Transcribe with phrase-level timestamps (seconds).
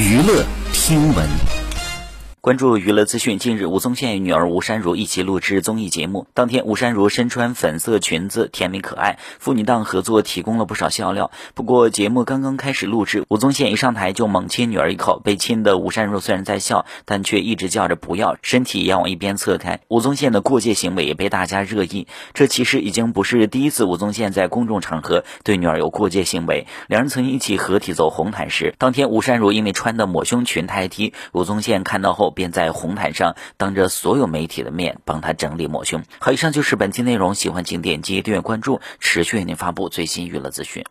[0.00, 1.59] 娱乐听闻。
[2.50, 3.38] 关注娱乐资讯。
[3.38, 4.96] 近日，吴宗宪与女儿吴珊如。
[4.96, 6.26] 一起录制综艺节目。
[6.34, 9.20] 当天，吴珊如身穿粉色裙子，甜美可爱。
[9.38, 11.30] 父女档合作提供了不少笑料。
[11.54, 15.20] 不过，节目刚刚开始录制，吴宗宪一上台就猛亲女儿一口。
[15.22, 19.78] 被亲的吴珊如虽然在笑，但却一直叫着不要，身体也往一边侧开。
[19.86, 22.08] 吴宗宪的过界行为也被大家热议。
[22.34, 26.66] 这其实已经不是第一次吴宗宪在公众场合对女儿有过界行为。
[26.88, 32.34] 两人曾一起合体走红毯时，当天吴珊如因为穿的抹胸裙太低，吴宗宪看到后。
[32.40, 36.04] 便在红毯上当着所有媒体的面帮他整理抹胸。
[36.20, 40.86] 好，以上就是本期内容，喜欢请点击订阅关注，持续为您发布最新娱乐资讯。